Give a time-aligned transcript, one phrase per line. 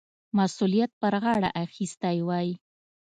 [0.37, 2.49] مسؤلیت پر غاړه اخیستی وای.